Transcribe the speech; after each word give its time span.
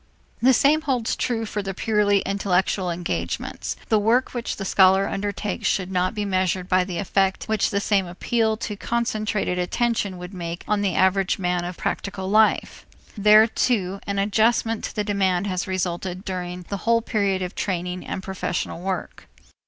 The 0.41 0.51
same 0.51 0.81
holds 0.81 1.15
true 1.15 1.45
for 1.45 1.61
the 1.61 1.75
purely 1.75 2.21
intellectual 2.21 2.89
engagements. 2.89 3.75
The 3.89 3.99
work 3.99 4.33
which 4.33 4.55
the 4.55 4.65
scholar 4.65 5.07
undertakes 5.07 5.67
should 5.67 5.91
not 5.91 6.15
be 6.15 6.25
measured 6.25 6.67
by 6.67 6.85
the 6.85 6.97
effect 6.97 7.43
which 7.45 7.69
the 7.69 7.79
same 7.79 8.07
appeal 8.07 8.57
to 8.57 8.75
concentrated 8.75 9.59
attention 9.59 10.17
would 10.17 10.33
make 10.33 10.63
on 10.67 10.81
the 10.81 10.95
average 10.95 11.37
man 11.37 11.63
of 11.63 11.77
practical 11.77 12.27
life. 12.27 12.83
There, 13.15 13.45
too, 13.45 13.99
an 14.07 14.17
adjustment 14.17 14.83
to 14.85 14.95
the 14.95 15.03
demand 15.03 15.45
has 15.45 15.67
resulted 15.67 16.25
during 16.25 16.63
the 16.69 16.77
whole 16.77 17.03
period 17.03 17.43
of 17.43 17.53
training 17.53 18.03
and 18.07 18.23
professional 18.23 18.81
work. 18.81 19.27